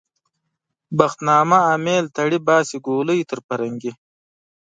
[0.97, 3.91] بخت نامه امېل تړي- باسي ګولۍ تر پرنګي